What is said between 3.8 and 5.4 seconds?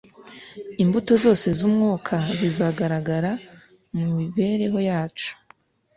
mu mibereho yacu.